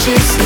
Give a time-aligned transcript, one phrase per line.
[0.00, 0.39] she's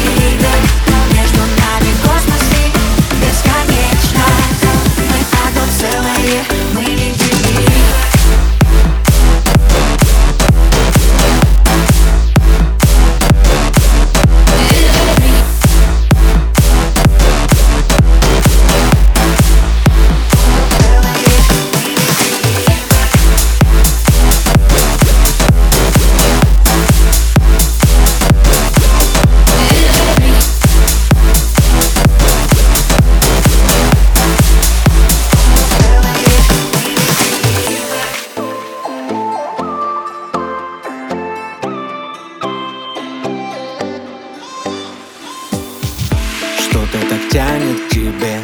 [47.35, 48.39] тянет к тебе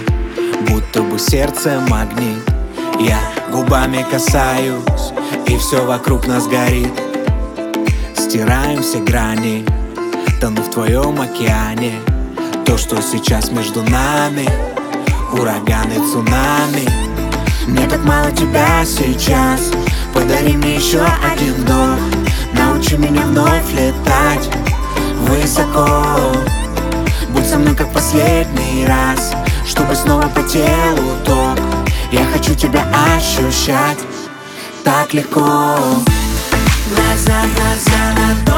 [0.68, 2.42] Будто бы сердце магнит
[2.98, 3.20] Я
[3.52, 5.12] губами касаюсь
[5.46, 6.92] И все вокруг нас горит.
[8.16, 9.64] Стираем все грани
[10.40, 12.00] Тону в твоем океане.
[12.66, 14.48] То, что сейчас между нами
[15.34, 16.88] Ураганы, цунами.
[17.68, 19.70] Мне так мало тебя сейчас
[20.12, 21.98] Подари мне еще один вдох.
[22.54, 24.50] Научи меня вновь летать
[25.28, 26.49] Высоко
[28.10, 29.32] последний раз
[29.66, 31.58] Чтобы снова по телу ток.
[32.10, 32.84] Я хочу тебя
[33.16, 33.98] ощущать
[34.84, 35.40] Так легко.
[36.90, 38.49] Глаза глаза, ладонь